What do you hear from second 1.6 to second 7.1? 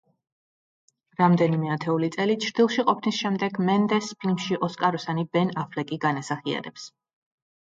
ათეული წელი ჩრდილში ყოფნის შემდეგ მენდესს ფილმში ოსკაროსანი ბენ აფლეკი განასახიერებს.